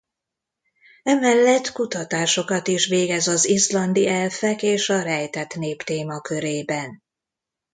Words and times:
Emellett 1.03 1.71
kutatásokat 1.71 2.67
is 2.67 2.85
végez 2.85 3.27
az 3.27 3.45
izlandi 3.47 4.07
elfek 4.07 4.61
és 4.61 4.89
a 4.89 5.01
rejtett 5.01 5.55
nép 5.55 5.83
témakörében. 5.83 7.03